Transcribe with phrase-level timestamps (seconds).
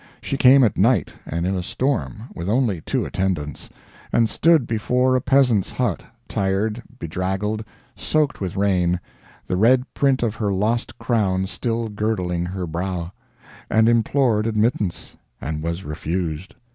[0.19, 3.69] She came at night, and in a storm, with only two attendants,
[4.11, 7.63] and stood before a peasant's hut, tired, bedraggled,
[7.95, 8.99] soaked with rain,
[9.45, 13.11] "the red print of her lost crown still girdling her brow,"
[13.69, 16.55] and implored admittance and was refused!